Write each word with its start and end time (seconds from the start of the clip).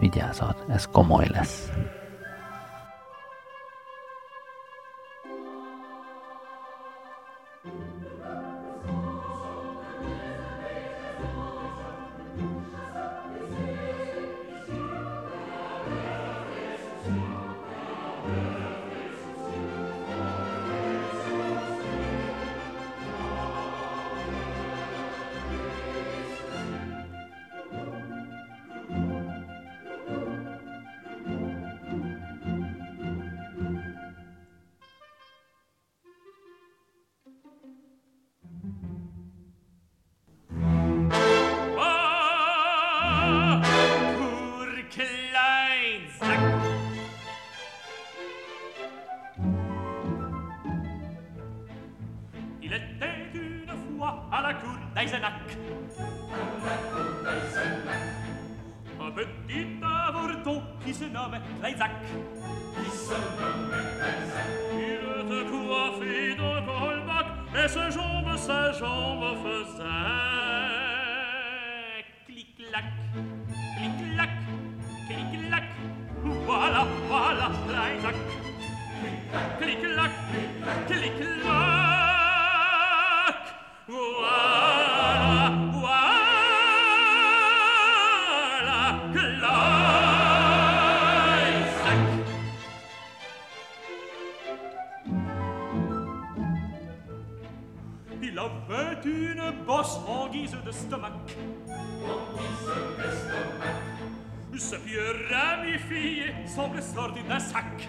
Vigyázat, 0.00 0.64
ez 0.68 0.86
komoly 0.86 1.26
lesz. 1.28 1.68
Il 52.70 52.74
était 52.74 53.30
une 53.32 53.96
fois 53.96 54.28
à 54.30 54.42
la 54.42 54.52
cour 54.52 54.76
d'Eisenach. 54.94 55.32
À 55.98 56.02
la 56.66 56.76
cour 56.76 57.08
d'Eisenach. 57.24 58.04
Un 59.00 59.10
petit 59.10 59.66
avorton 59.82 60.62
qui 60.84 60.92
se 60.92 61.04
nomme 61.04 61.38
Isaac. 61.66 61.92
Qui 62.74 62.90
se 62.90 63.14
nomme 63.14 63.72
Isaac. 63.96 64.48
Il 64.74 65.00
était 65.18 65.46
coiffé 65.50 66.34
d'un 66.34 66.60
colbac 66.66 67.28
et 67.54 67.68
ses 67.68 67.90
jambes, 67.90 68.36
ses 68.36 68.78
jambes 68.78 69.36
faisaient 69.42 69.84
clic-clac, 72.26 72.84
clic-clac, 73.78 74.32
clic-clac. 75.08 75.64
Voilà, 76.44 76.82
voilà, 77.08 77.48
l'Isaac. 77.66 78.16
Clic-clac, 79.00 79.58
clic-clac. 79.58 79.97
Sombressor 106.78 107.10
di 107.10 107.22
Nassac 107.26 107.88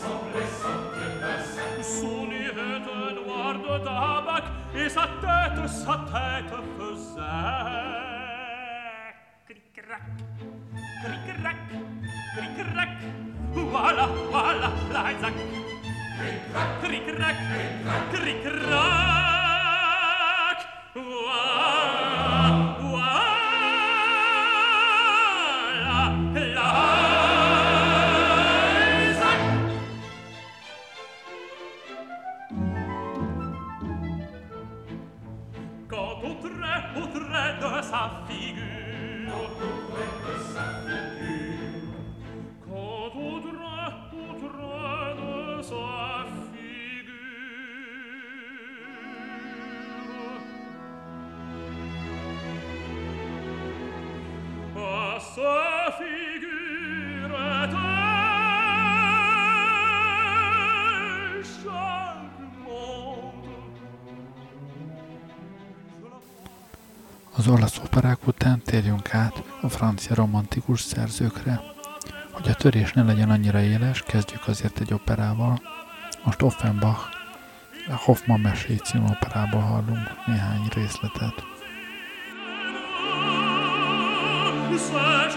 Sombressor 0.00 0.96
di 0.96 1.08
Nassac 1.20 1.84
Sonnette 1.84 3.20
noire 3.20 3.58
de 3.60 3.84
tabac 3.84 4.44
Et 4.74 4.88
sa 4.88 5.04
tête, 5.20 5.68
sa 5.68 5.96
tête 6.08 6.54
faisait 6.78 7.20
Cric-crac, 9.44 10.08
cric-crac, 11.04 11.56
cric-crac 12.34 12.88
Voilà, 13.52 14.08
voilà 14.30 14.70
l'Isaac. 14.88 15.34
Cric-crac, 16.80 17.36
cric-crac, 18.10 18.10
cric-crac 18.10 19.23
Az 55.36 55.42
olasz 67.48 67.78
operák 67.78 68.26
után 68.26 68.62
térjünk 68.64 69.14
át 69.14 69.42
a 69.60 69.68
francia 69.68 70.14
romantikus 70.14 70.80
szerzőkre. 70.80 71.60
Hogy 72.30 72.48
a 72.48 72.54
törés 72.54 72.92
ne 72.92 73.02
legyen 73.02 73.30
annyira 73.30 73.60
éles, 73.60 74.02
kezdjük 74.02 74.48
azért 74.48 74.80
egy 74.80 74.92
operával. 74.92 75.60
Most 76.24 76.42
Offenbach 76.42 77.00
a 77.88 77.96
Hoffman 77.96 78.40
mesély 78.40 78.76
című 78.76 79.04
operából 79.04 79.60
hallunk 79.60 80.26
néhány 80.26 80.68
részletet. 80.74 81.53
sua 84.78 85.33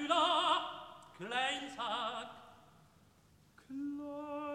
du 0.00 0.08
da, 0.08 0.60
Kleinsack, 1.18 2.30
Kleinsack. 3.66 4.49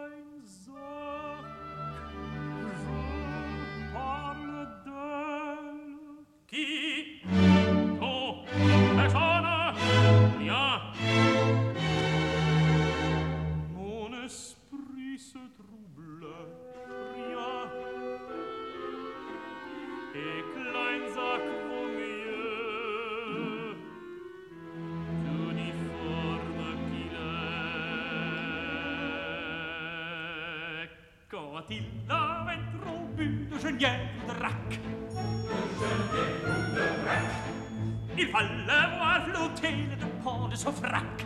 I 38.18 38.26
fallet 38.32 39.00
var 39.00 39.26
flotelen 39.30 40.06
på 40.24 40.48
det 40.52 40.58
så 40.58 40.72
frakk. 40.72 41.26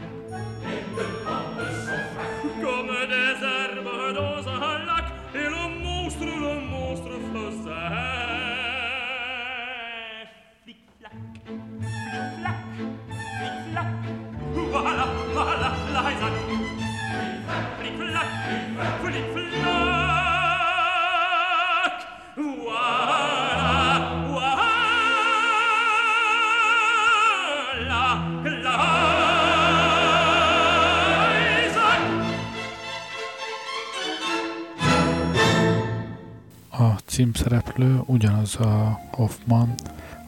Címszereplő 37.19 38.01
ugyanaz 38.05 38.55
a 38.55 38.99
Hoffman, 39.11 39.73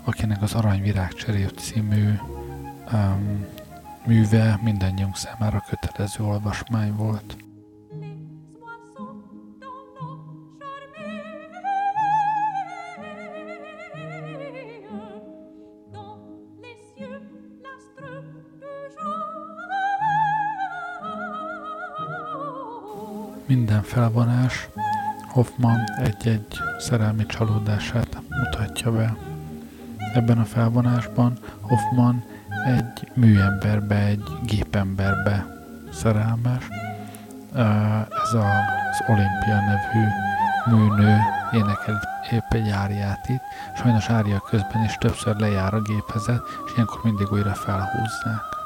akinek 0.04 0.42
az 0.42 0.54
Aranyvirág 0.54 1.14
cserép 1.14 1.50
című 1.50 2.14
um, 2.94 3.46
műve 4.06 4.60
mindannyiunk 4.64 5.16
számára 5.16 5.64
kötelező 5.70 6.24
olvasmány 6.24 6.96
volt. 6.96 7.38
Minden 23.48 23.82
felvonás 23.82 24.70
Hoffman 25.32 25.84
egy-egy 25.98 26.58
szerelmi 26.80 27.26
csalódását 27.26 28.22
mutatja 28.30 28.92
be. 28.92 29.16
Ebben 30.14 30.38
a 30.38 30.46
felvonásban 30.46 31.38
Hoffman 31.62 32.24
egy 32.66 33.12
műemberbe, 33.14 33.96
egy 33.96 34.24
gépemberbe 34.46 35.46
szerelmes. 35.94 36.68
Ez 38.24 38.34
az 38.34 39.02
Olimpia 39.08 39.60
nevű 39.60 40.08
műnő 40.70 41.18
énekel 41.52 42.02
épp 42.32 42.54
egy 42.54 42.70
áriát 42.70 43.30
itt. 43.30 43.42
Sajnos 43.76 44.10
ária 44.10 44.40
közben 44.40 44.84
is 44.84 44.98
többször 44.98 45.36
lejár 45.36 45.74
a 45.74 45.82
gépezet, 45.82 46.42
és 46.66 46.72
ilyenkor 46.74 47.00
mindig 47.04 47.32
újra 47.32 47.54
felhúzzák. 47.54 48.61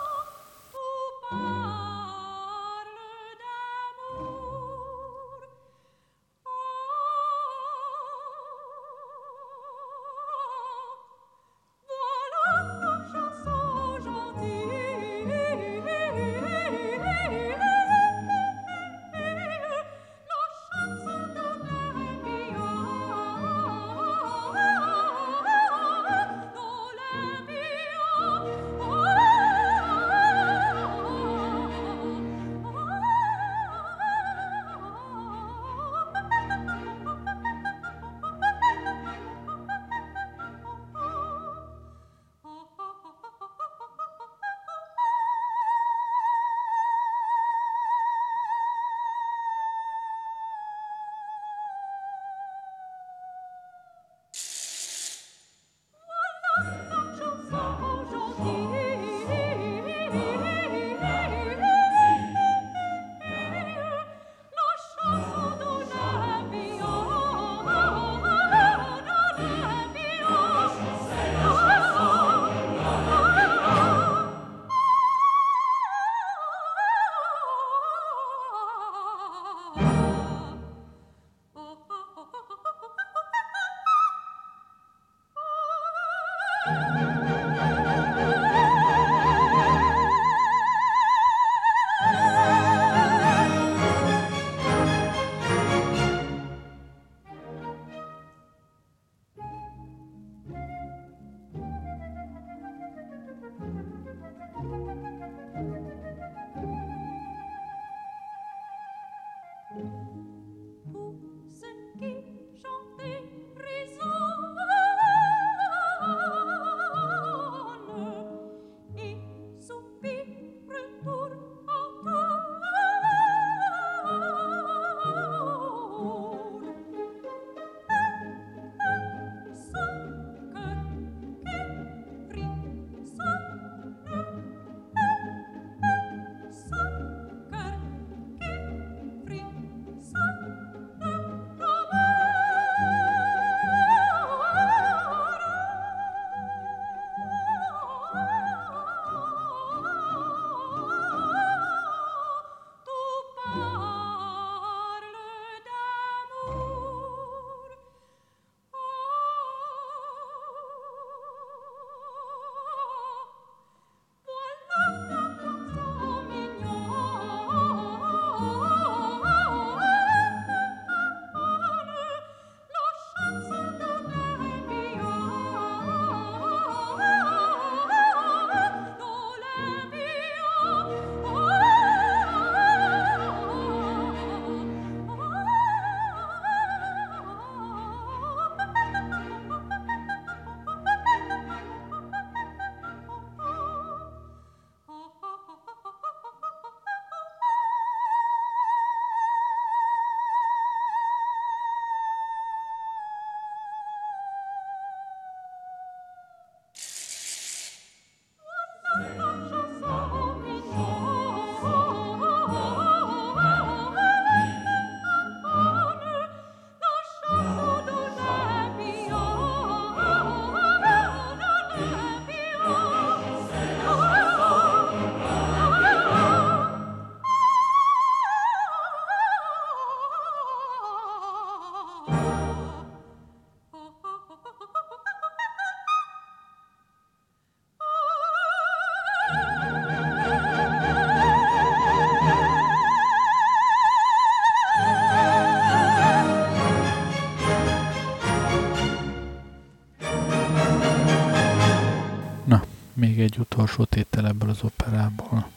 Még 253.06 253.20
egy 253.20 253.38
utolsó 253.40 253.84
tétel 253.84 254.28
ebből 254.28 254.50
az 254.50 254.64
operából. 254.64 255.48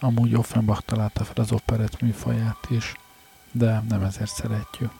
Amúgy 0.00 0.34
Offenbach 0.34 0.82
találta 0.84 1.24
fel 1.24 1.44
az 1.44 1.52
operett 1.52 2.00
műfaját 2.00 2.66
is, 2.68 2.94
de 3.52 3.82
nem 3.88 4.02
ezért 4.02 4.34
szeretjük. 4.34 4.90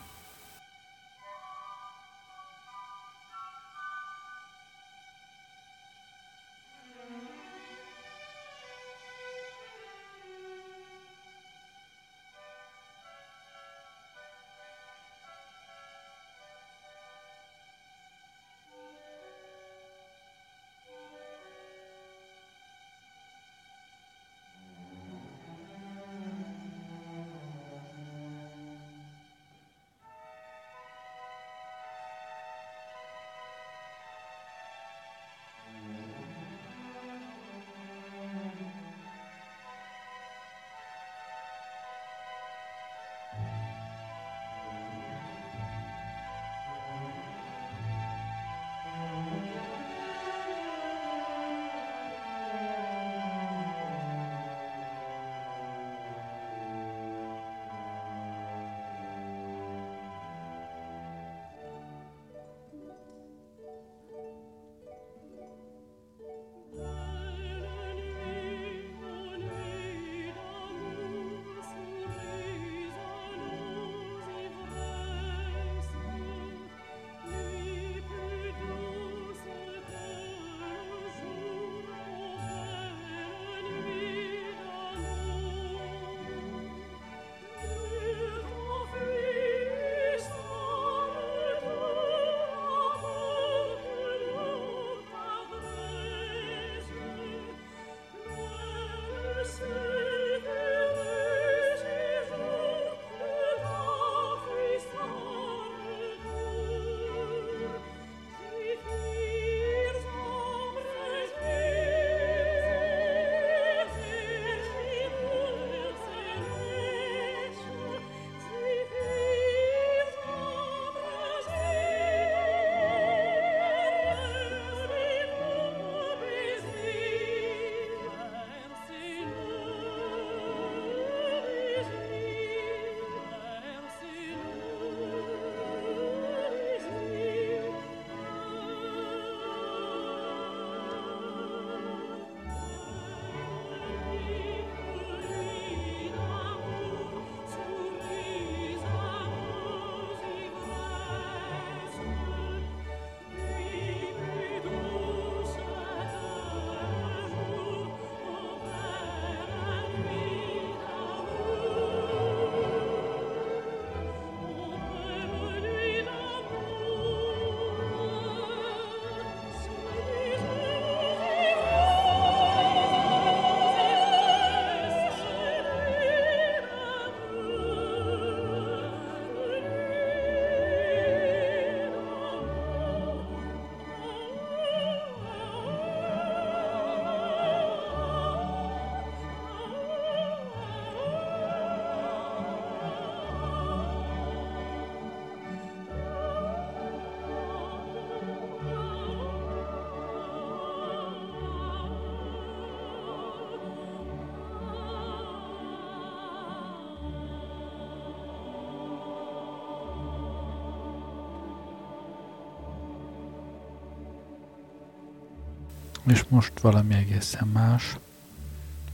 És 216.06 216.25
most 216.28 216.61
valami 216.61 216.94
egészen 216.94 217.49
más. 217.49 217.96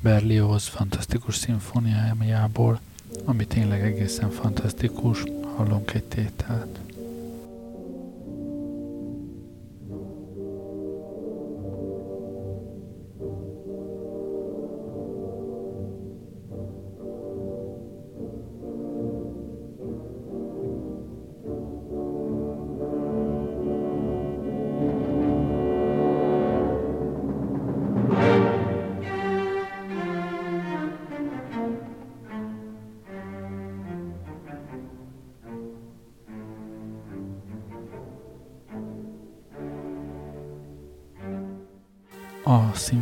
Berlioz 0.01 0.67
fantasztikus 0.67 1.37
szimfóniájából, 1.37 2.81
ami 3.25 3.47
tényleg 3.47 3.83
egészen 3.83 4.31
fantasztikus, 4.31 5.23
hallunk 5.57 5.95
egy 5.95 6.05
tételt. 6.05 6.81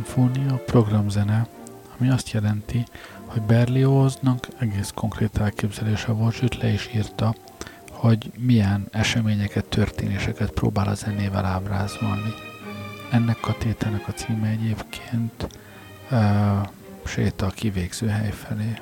Szimfónia 0.09 0.55
programzene, 0.65 1.47
ami 1.97 2.09
azt 2.09 2.29
jelenti, 2.29 2.83
hogy 3.25 3.41
Berlioznak 3.41 4.47
egész 4.59 4.91
konkrét 4.95 5.37
elképzelése 5.37 6.11
volt, 6.11 6.33
sőt 6.33 6.57
le 6.61 6.67
is 6.67 6.89
írta, 6.95 7.35
hogy 7.91 8.31
milyen 8.37 8.87
eseményeket, 8.91 9.65
történéseket 9.65 10.51
próbál 10.51 10.87
a 10.87 10.93
zenével 10.93 11.45
ábrázolni. 11.45 12.33
Ennek 13.11 13.47
a 13.47 13.57
tételnek 13.57 14.07
a 14.07 14.11
címe 14.11 14.47
egyébként 14.47 15.47
uh, 16.11 16.67
Séta 17.05 17.45
a 17.45 17.49
kivégző 17.49 18.07
hely 18.07 18.31
felé. 18.31 18.79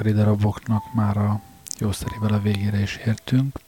Zenekari 0.00 0.12
daraboknak 0.24 0.92
már 0.94 1.16
a 1.16 1.40
jószerével 1.78 2.32
a 2.32 2.40
végére 2.40 2.80
is 2.80 2.96
értünk, 2.96 3.58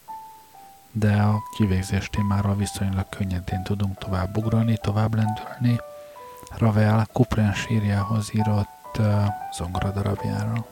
de 0.93 1.23
a 1.23 1.43
kivégzés 1.57 2.09
témára 2.11 2.55
viszonylag 2.55 3.09
könnyedén 3.09 3.63
tudunk 3.63 3.99
tovább 3.99 4.37
ugrani, 4.37 4.79
tovább 4.83 5.15
lendülni. 5.15 5.81
Ravel 6.59 7.07
sírjához 7.55 8.31
írott 8.35 8.99
uh, 8.99 9.25
zongoradarabjára. 9.57 10.72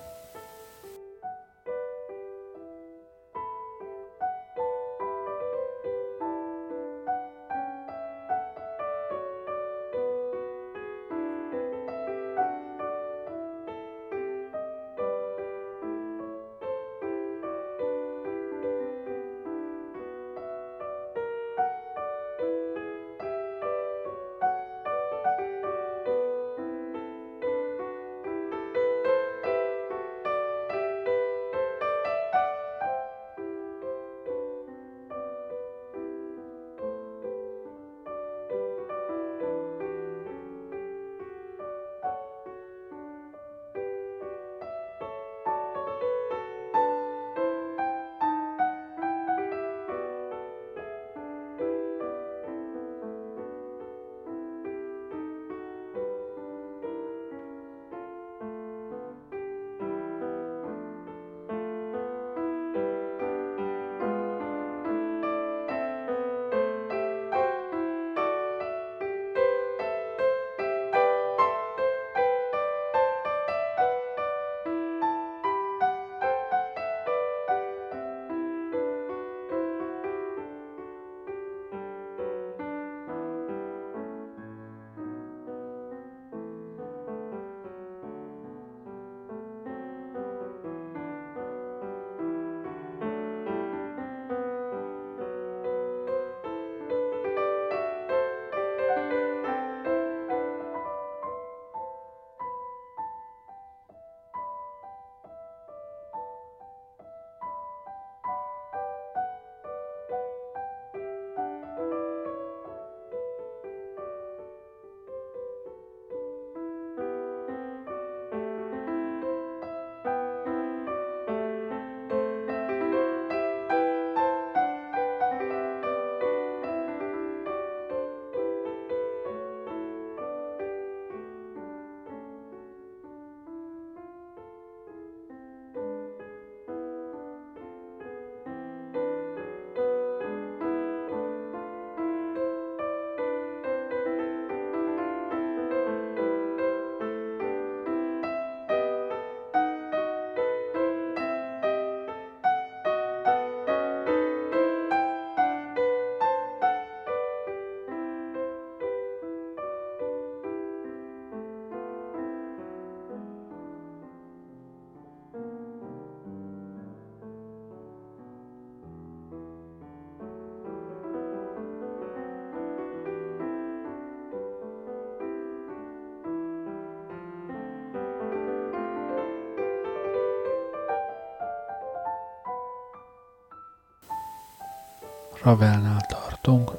Ravelnál 185.43 186.01
tartunk. 186.09 186.71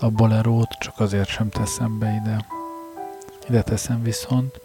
A 0.00 0.10
bolerót 0.10 0.70
csak 0.70 1.00
azért 1.00 1.28
sem 1.28 1.48
teszem 1.48 1.98
be 1.98 2.20
ide. 2.22 2.46
Ide 3.48 3.62
teszem 3.62 4.02
viszont 4.02 4.60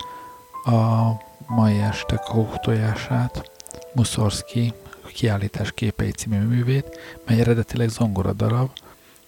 a 0.66 1.12
mai 1.48 1.80
este 1.80 2.16
kóktojását, 2.16 3.52
Muszorszki 3.94 4.74
kiállítás 5.14 5.72
képei 5.72 6.12
című 6.12 6.40
művét, 6.40 7.00
mely 7.26 7.40
eredetileg 7.40 7.90
zongora 7.90 8.34
darab, 8.34 8.70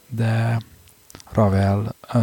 de 0.07 0.57
Ravel 1.31 1.95
uh, 2.13 2.21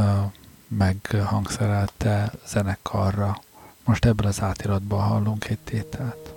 meghangszerelte 0.68 2.32
zenekarra. 2.46 3.40
Most 3.84 4.04
ebből 4.04 4.26
az 4.26 4.42
átiratban 4.42 5.00
hallunk 5.00 5.48
egy 5.48 5.58
tételt. 5.58 6.35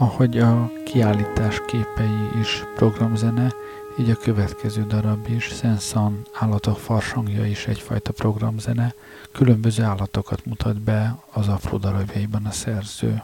Ahogy 0.00 0.38
a 0.38 0.70
kiállítás 0.84 1.60
képei 1.66 2.40
is 2.40 2.64
programzene, 2.76 3.52
így 3.98 4.10
a 4.10 4.16
következő 4.16 4.86
darab 4.86 5.28
is, 5.28 5.44
Sensan 5.44 6.26
állatok 6.32 6.78
farsangja 6.78 7.46
is 7.46 7.66
egyfajta 7.66 8.12
programzene, 8.12 8.94
különböző 9.32 9.82
állatokat 9.82 10.44
mutat 10.44 10.80
be 10.80 11.18
az 11.32 11.48
apró 11.48 11.76
darabjaiban 11.76 12.44
a 12.46 12.50
szerző. 12.50 13.22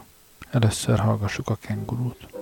Először 0.51 0.99
hallgassuk 0.99 1.49
a 1.49 1.57
kengurút. 1.61 2.34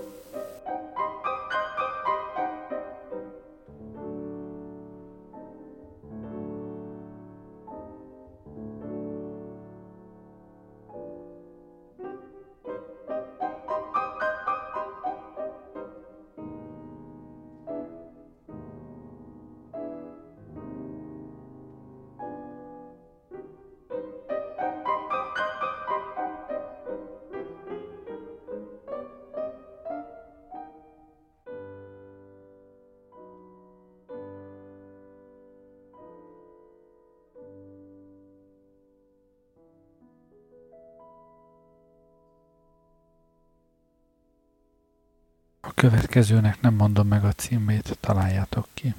Következőnek 46.14 46.62
nem 46.62 46.74
mondom 46.74 47.08
meg 47.08 47.24
a 47.24 47.32
címét, 47.32 47.98
találjátok 48.00 48.68
ki. 48.74 48.94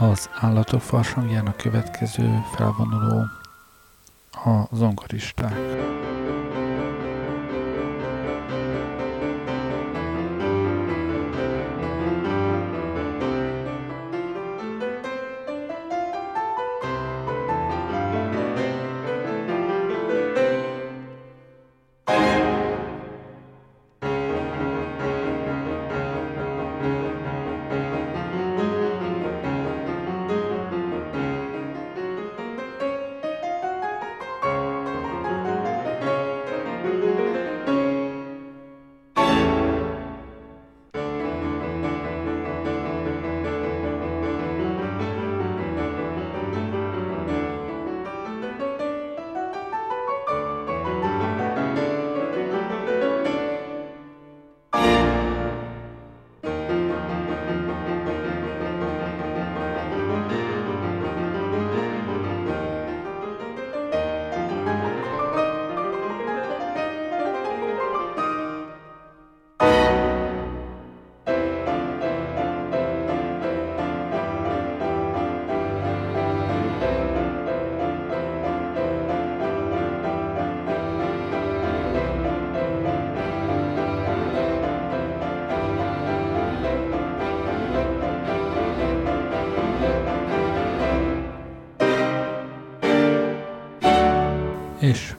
Az 0.00 0.28
állatok 0.40 0.80
farsangjának 0.80 1.56
következő 1.56 2.42
felvonuló 2.54 3.24
a 4.32 4.68
zongoristák. 4.72 5.54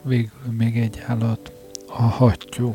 Végül 0.02 0.52
még 0.58 0.78
egy 0.78 1.02
állat, 1.06 1.52
a 1.86 2.02
hattyú. 2.02 2.74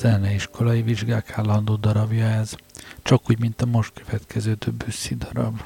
Zeneiskolai 0.00 0.82
vizsgák 0.82 1.38
állandó 1.38 1.76
darabja 1.76 2.24
ez, 2.24 2.54
csak 3.02 3.30
úgy, 3.30 3.38
mint 3.38 3.62
a 3.62 3.66
most 3.66 3.92
következő 4.04 4.54
Debussy 4.54 5.14
darab. 5.14 5.60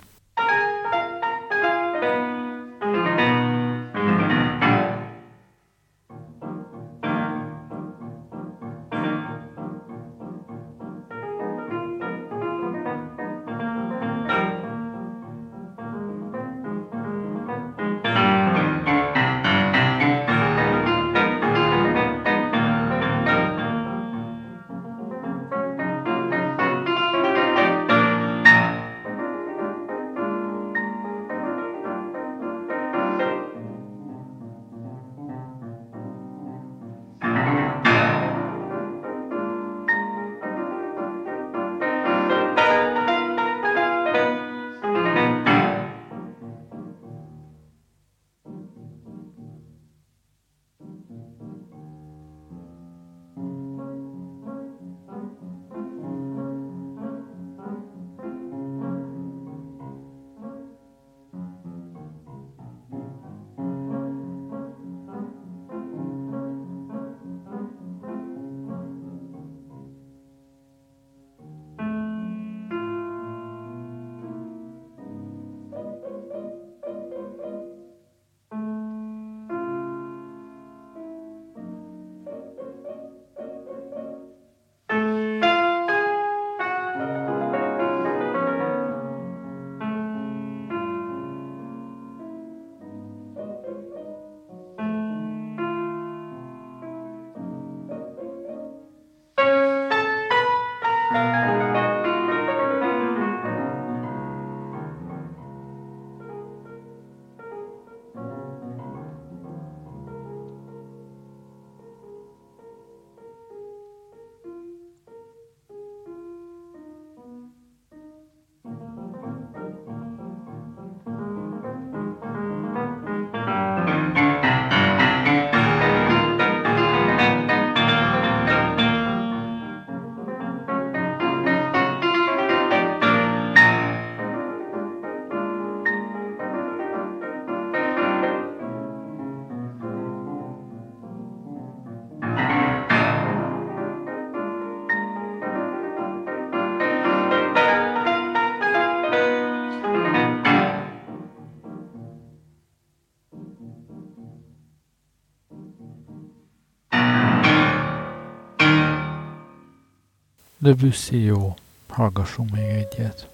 Debussy 160.65 161.17
jó. 161.17 161.55
Hallgassunk 161.89 162.51
még 162.51 162.65
egyet. 162.65 163.34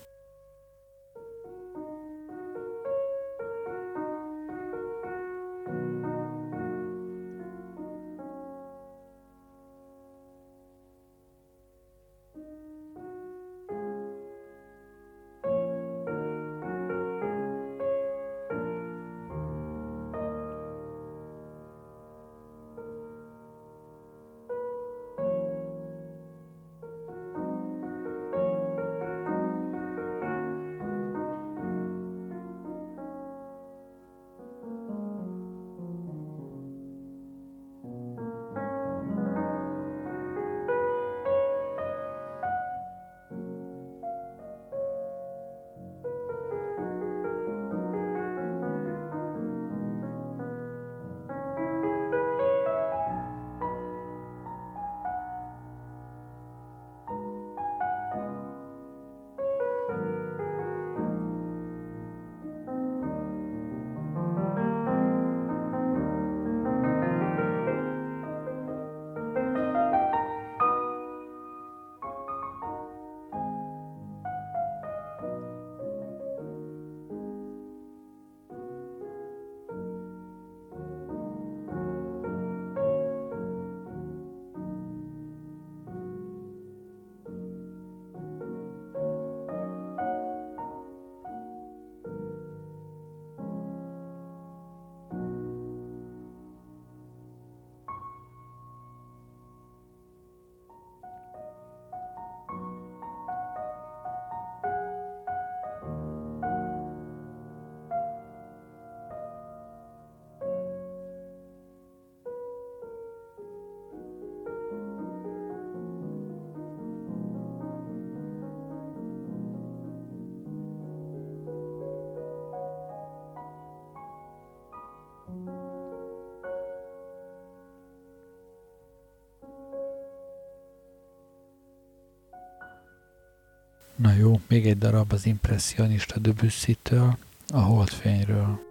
Na 134.02 134.12
jó, 134.12 134.40
még 134.48 134.66
egy 134.66 134.78
darab 134.78 135.12
az 135.12 135.26
impressionista 135.26 136.18
Debussy-től, 136.18 137.16
a 137.48 137.60
holdfényről. 137.60 138.69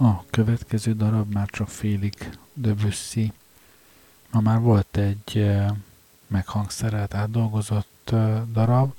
A 0.00 0.24
következő 0.30 0.94
darab 0.94 1.32
már 1.32 1.46
csak 1.46 1.68
félig 1.68 2.38
Debussy. 2.52 3.32
Ma 4.30 4.40
már 4.40 4.60
volt 4.60 4.96
egy 4.96 5.50
meghangszerelt, 6.26 7.14
átdolgozott 7.14 8.14
darab, 8.52 8.92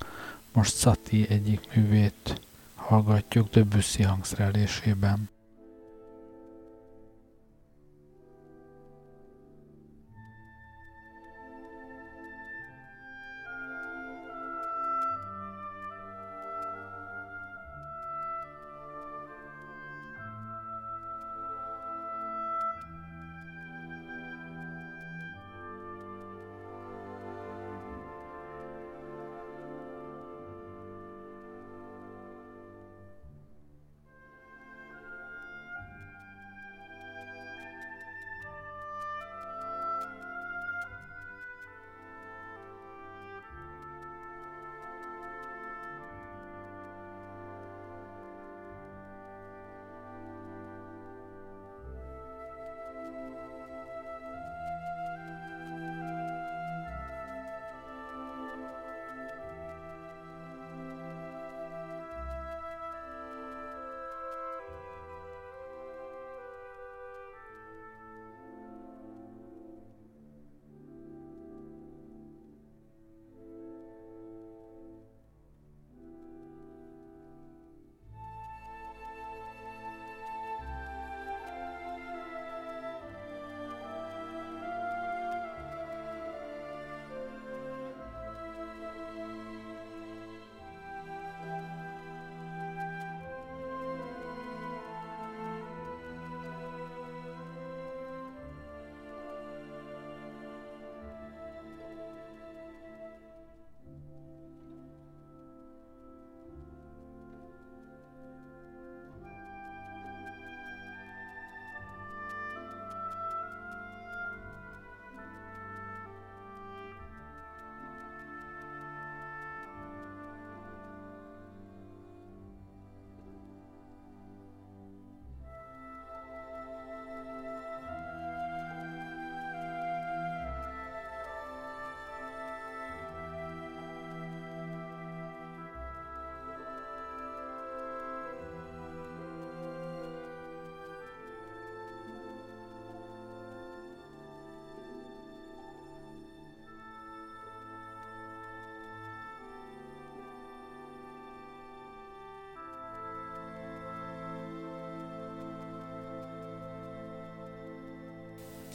most 0.54 0.78
Sati 0.78 1.30
egyik 1.30 1.76
művét 1.76 2.42
hallgatjuk 2.76 3.50
Debussy 3.50 4.04
hangszerelésében. 4.04 5.30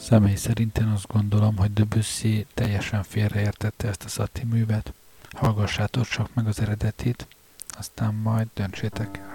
Személy 0.09 0.35
szerint 0.35 0.79
én 0.79 0.87
azt 0.87 1.07
gondolom, 1.07 1.57
hogy 1.57 1.73
Debussy 1.73 2.47
teljesen 2.55 3.03
félreértette 3.03 3.89
ezt 3.89 4.05
a 4.05 4.09
Sati 4.09 4.45
művet. 4.45 4.93
Hallgassátok 5.31 6.07
csak 6.07 6.35
meg 6.35 6.47
az 6.47 6.61
eredetit, 6.61 7.27
aztán 7.79 8.15
majd 8.15 8.49
döntsétek 8.55 9.19
el. 9.19 9.34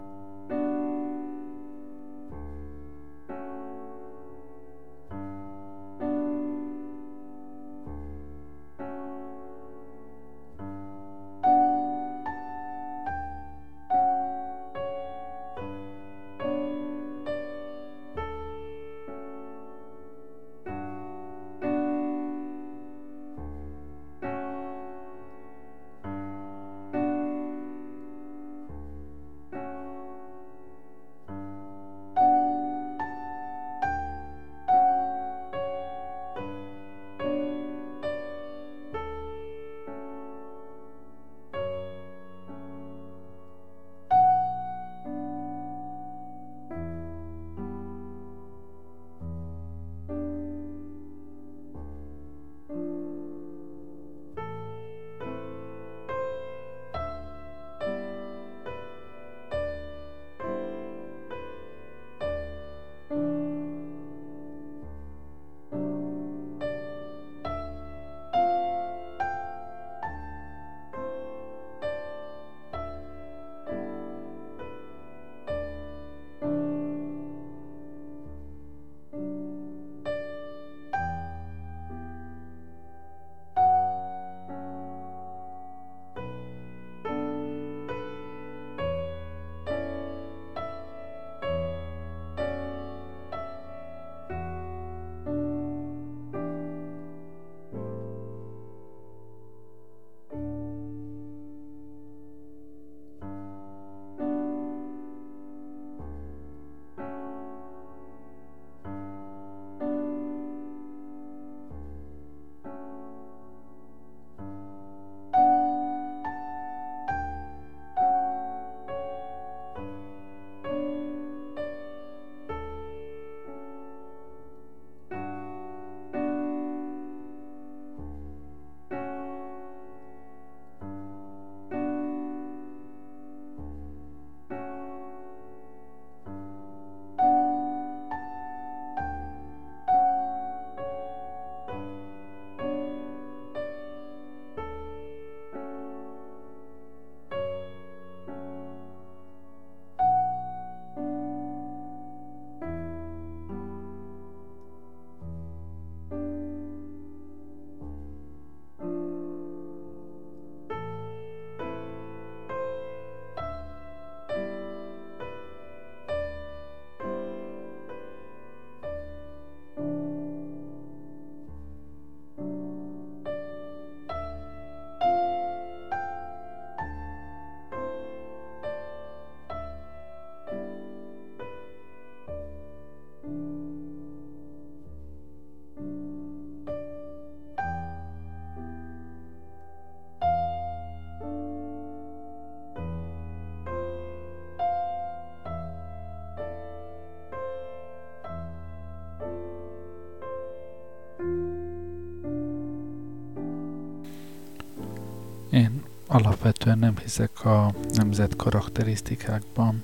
Alapvetően 206.12 206.80
nem 206.80 206.98
hiszek 206.98 207.46
a 207.46 207.74
nemzet 207.94 208.36
karakterisztikákban, 208.36 209.84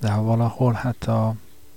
de 0.00 0.10
ha 0.10 0.22
valahol, 0.22 0.72
hát 0.72 1.04
a 1.04 1.34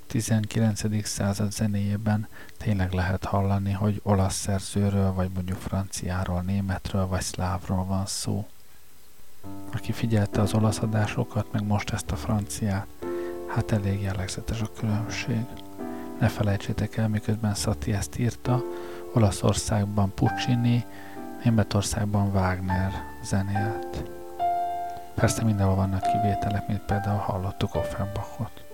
19. 0.08 1.06
század 1.08 1.52
zenéjében 1.52 2.28
tényleg 2.58 2.92
lehet 2.92 3.26
hallani, 3.26 3.72
hogy 3.72 4.00
olasz 4.04 4.36
szerzőről, 4.36 5.14
vagy 5.14 5.30
mondjuk 5.34 5.58
franciáról, 5.58 6.42
németről, 6.42 7.08
vagy 7.08 7.22
szlávról 7.22 7.86
van 7.86 8.06
szó. 8.06 8.48
Aki 9.74 9.92
figyelte 9.92 10.42
az 10.42 10.54
olasz 10.54 10.80
adásokat, 10.80 11.52
meg 11.52 11.64
most 11.64 11.90
ezt 11.90 12.12
a 12.12 12.16
franciát, 12.16 12.88
hát 13.48 13.72
elég 13.72 14.02
jellegzetes 14.02 14.62
a 14.62 14.72
különbség. 14.78 15.46
Ne 16.20 16.28
felejtsétek 16.28 16.98
el, 16.98 17.08
miközben 17.08 17.54
Sati 17.54 17.94
ezt 17.94 18.20
írta, 18.20 18.64
Olaszországban 19.14 20.14
Puccini, 20.14 20.86
Németországban 21.44 22.32
Wagner 22.32 22.92
zenélt. 23.24 24.04
Persze 25.16 25.44
mindenhol 25.44 25.76
vannak 25.76 26.02
kivételek, 26.02 26.68
mint 26.68 26.82
például 26.82 27.20
hallottuk 27.20 27.76
Offenbachot. 27.76 28.73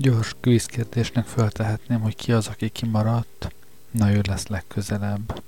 Gyors 0.00 0.34
kvízkérdésnek 0.40 1.26
föltehetném, 1.26 2.00
hogy 2.00 2.16
ki 2.16 2.32
az, 2.32 2.46
aki 2.46 2.68
kimaradt. 2.68 3.54
Na, 3.90 4.12
ő 4.12 4.20
lesz 4.26 4.46
legközelebb. 4.46 5.42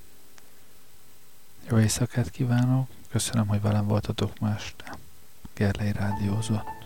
Jó 1.68 1.78
éjszakát 1.78 2.30
kívánok, 2.30 2.88
köszönöm, 3.10 3.46
hogy 3.46 3.60
velem 3.60 3.86
voltatok 3.86 4.38
ma 4.38 4.54
este. 4.54 4.98
Gerlei 5.54 5.92
Rádiózott. 5.92 6.79